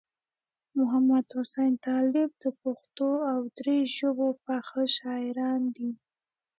[0.77, 5.89] محمدحسین طالب د پښتو او دري ژبې پاخه شاعران دي.